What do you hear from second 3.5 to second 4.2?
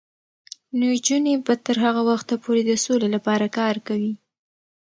کار کوي.